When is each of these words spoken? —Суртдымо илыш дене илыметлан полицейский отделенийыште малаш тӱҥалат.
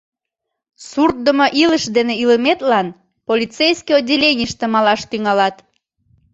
—Суртдымо 0.89 1.47
илыш 1.61 1.83
дене 1.95 2.13
илыметлан 2.23 2.87
полицейский 3.27 3.97
отделенийыште 3.99 4.65
малаш 4.73 5.01
тӱҥалат. 5.09 5.55